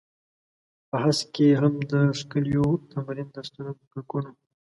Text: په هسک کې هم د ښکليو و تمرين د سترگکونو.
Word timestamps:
په 0.89 0.95
هسک 1.03 1.27
کې 1.35 1.47
هم 1.61 1.73
د 1.91 1.93
ښکليو 2.19 2.63
و 2.69 2.81
تمرين 2.91 3.27
د 3.35 3.37
سترگکونو. 3.47 4.31